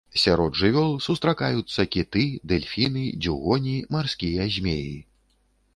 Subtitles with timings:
[0.19, 4.95] Сярод жывёл сустракаюцца кіты, дэльфіны, дзюгоні, марскія змеі.